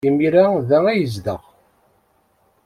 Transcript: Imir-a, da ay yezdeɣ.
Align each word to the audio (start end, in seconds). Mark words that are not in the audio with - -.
Imir-a, 0.09 0.45
da 0.69 0.77
ay 0.87 0.97
yezdeɣ. 1.01 1.41